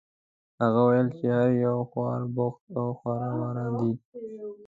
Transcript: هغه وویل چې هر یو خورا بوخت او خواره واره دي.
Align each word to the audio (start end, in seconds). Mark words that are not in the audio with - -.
هغه 0.61 0.79
وویل 0.85 1.07
چې 1.17 1.25
هر 1.37 1.49
یو 1.65 1.77
خورا 1.89 2.19
بوخت 2.35 2.63
او 2.79 2.87
خواره 2.99 3.29
واره 3.39 3.65
دي. 3.77 3.91